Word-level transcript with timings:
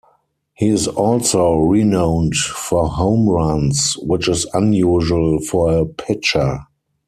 He 0.55 0.69
is 0.69 0.87
also 0.87 1.53
renowned 1.57 2.33
for 2.35 2.87
home 2.87 3.29
runs, 3.29 3.95
which 4.01 4.27
is 4.27 4.47
unusual 4.51 5.37
for 5.41 5.71
a 5.77 5.85
pitcher. 5.85 6.65